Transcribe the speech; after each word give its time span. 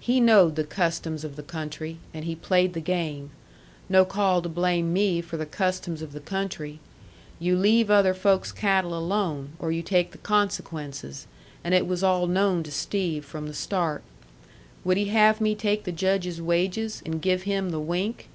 He 0.00 0.20
knowed 0.20 0.56
the 0.56 0.64
customs 0.64 1.24
of 1.24 1.34
the 1.34 1.42
country, 1.42 1.96
and 2.12 2.26
he 2.26 2.34
played 2.34 2.74
the 2.74 2.80
game. 2.82 3.30
No 3.88 4.04
call 4.04 4.42
to 4.42 4.48
blame 4.50 4.92
me 4.92 5.22
for 5.22 5.38
the 5.38 5.46
customs 5.46 6.02
of 6.02 6.12
the 6.12 6.20
country. 6.20 6.78
You 7.38 7.56
leave 7.56 7.90
other 7.90 8.12
folks' 8.12 8.52
cattle 8.52 8.94
alone, 8.94 9.52
or 9.58 9.72
you 9.72 9.80
take 9.80 10.10
the 10.12 10.18
consequences, 10.18 11.26
and 11.64 11.72
it 11.72 11.86
was 11.86 12.02
all 12.04 12.26
known 12.26 12.62
to 12.64 12.70
Steve 12.70 13.24
from 13.24 13.46
the 13.46 13.54
start. 13.54 14.02
Would 14.84 14.98
he 14.98 15.06
have 15.06 15.40
me 15.40 15.54
take 15.54 15.84
the 15.84 15.90
Judge's 15.90 16.38
wages 16.38 17.00
and 17.06 17.22
give 17.22 17.44
him 17.44 17.70
the 17.70 17.80
wink? 17.80 18.28